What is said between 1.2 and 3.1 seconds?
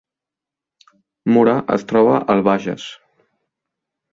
Mura es troba al Bages